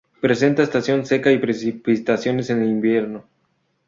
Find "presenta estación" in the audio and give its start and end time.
0.19-1.05